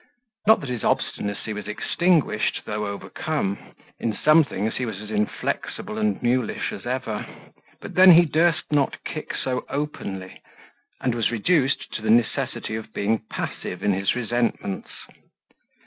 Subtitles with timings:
[0.47, 3.75] Not that his obstinacy was extinguished, though overcome.
[3.99, 7.27] In some things he was as inflexible and mulish as ever;
[7.81, 10.41] but then he durst not kick so openly,
[11.01, 14.89] and was reduced to the necessity of being passive in his resentments.